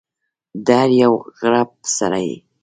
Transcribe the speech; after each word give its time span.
د 0.65 0.67
هر 0.81 0.89
یو 1.01 1.13
غړپ 1.39 1.71
سره 1.97 2.19
یې 2.27 2.35